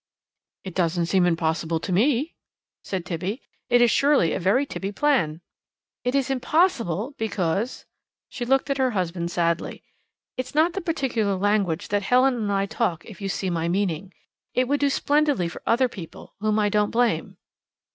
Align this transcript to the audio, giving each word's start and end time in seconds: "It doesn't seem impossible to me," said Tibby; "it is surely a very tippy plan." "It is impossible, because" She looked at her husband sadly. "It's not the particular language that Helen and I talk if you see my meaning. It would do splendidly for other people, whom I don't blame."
"It 0.63 0.73
doesn't 0.73 1.05
seem 1.05 1.27
impossible 1.27 1.79
to 1.79 1.91
me," 1.91 2.33
said 2.83 3.05
Tibby; 3.05 3.43
"it 3.69 3.83
is 3.83 3.91
surely 3.91 4.33
a 4.33 4.39
very 4.39 4.65
tippy 4.65 4.91
plan." 4.91 5.41
"It 6.03 6.15
is 6.15 6.31
impossible, 6.31 7.13
because" 7.19 7.85
She 8.29 8.43
looked 8.43 8.71
at 8.71 8.79
her 8.79 8.89
husband 8.97 9.29
sadly. 9.29 9.83
"It's 10.37 10.55
not 10.55 10.73
the 10.73 10.81
particular 10.81 11.35
language 11.35 11.89
that 11.89 12.01
Helen 12.01 12.33
and 12.33 12.51
I 12.51 12.65
talk 12.65 13.05
if 13.05 13.21
you 13.21 13.29
see 13.29 13.51
my 13.51 13.67
meaning. 13.69 14.11
It 14.55 14.67
would 14.67 14.79
do 14.79 14.89
splendidly 14.89 15.47
for 15.47 15.61
other 15.67 15.87
people, 15.87 16.33
whom 16.39 16.57
I 16.57 16.67
don't 16.69 16.89
blame." 16.89 17.37